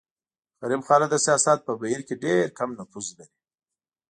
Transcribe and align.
غریب 0.61 0.81
خلک 0.89 1.07
د 1.11 1.15
سیاست 1.25 1.59
په 1.67 1.73
بهیر 1.79 2.01
کې 2.07 2.21
ډېر 2.25 2.43
کم 2.59 2.69
نفوذ 2.79 3.07
لري. 3.17 3.35